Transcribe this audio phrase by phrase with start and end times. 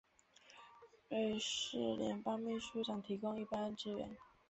[1.11, 4.17] 瑞士联邦秘书长提供一般支援。